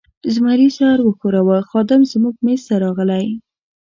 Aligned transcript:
زمري 0.33 0.69
سر 0.77 0.97
و 1.01 1.07
ښوراوه، 1.19 1.57
خادم 1.69 2.01
زموږ 2.11 2.35
مېز 2.45 2.61
ته 2.67 2.75
راغلی. 2.83 3.25